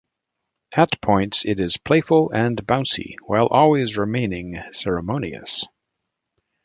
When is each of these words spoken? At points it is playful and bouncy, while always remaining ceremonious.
At 0.71 0.99
points 0.99 1.45
it 1.45 1.59
is 1.59 1.77
playful 1.77 2.31
and 2.31 2.57
bouncy, 2.65 3.17
while 3.27 3.45
always 3.45 3.97
remaining 3.97 4.59
ceremonious. 4.71 5.67